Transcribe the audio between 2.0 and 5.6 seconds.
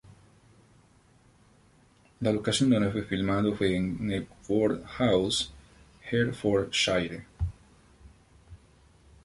La locación donde fue filmado fue en Knebworth House,